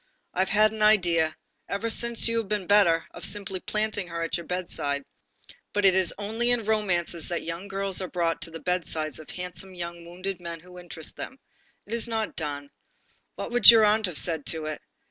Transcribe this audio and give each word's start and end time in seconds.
I 0.33 0.39
have 0.39 0.49
had 0.49 0.71
an 0.71 0.81
idea, 0.81 1.37
ever 1.69 1.87
since 1.87 2.27
you 2.27 2.37
have 2.39 2.47
been 2.47 2.65
better, 2.65 3.05
of 3.11 3.23
simply 3.23 3.59
planting 3.59 4.07
her 4.07 4.23
at 4.23 4.35
your 4.35 4.47
bedside, 4.47 5.05
but 5.73 5.85
it 5.85 5.93
is 5.93 6.11
only 6.17 6.49
in 6.49 6.65
romances 6.65 7.27
that 7.29 7.43
young 7.43 7.67
girls 7.67 8.01
are 8.01 8.07
brought 8.09 8.41
to 8.41 8.49
the 8.49 8.59
bedsides 8.59 9.19
of 9.19 9.29
handsome 9.29 9.75
young 9.75 10.03
wounded 10.03 10.39
men 10.41 10.59
who 10.61 10.79
interest 10.79 11.17
them. 11.17 11.37
It 11.85 11.93
is 11.93 12.07
not 12.07 12.35
done. 12.35 12.71
What 13.35 13.51
would 13.51 13.69
your 13.69 13.85
aunt 13.85 14.07
have 14.07 14.17
said 14.17 14.47
to 14.47 14.65
it? 14.65 14.81